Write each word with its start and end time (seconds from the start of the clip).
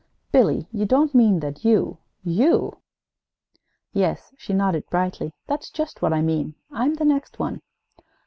"Billy, 0.31 0.67
you 0.71 0.83
don't 0.87 1.13
mean 1.13 1.41
that 1.41 1.63
you 1.63 1.99
you" 2.23 2.79
"Yes," 4.01 4.33
she 4.35 4.51
nodded 4.51 4.89
brightly, 4.89 5.31
"that's 5.45 5.69
just 5.69 6.01
what 6.01 6.11
I 6.11 6.23
mean. 6.23 6.55
I'm 6.71 6.95
the 6.95 7.05
next 7.05 7.37
one." 7.37 7.61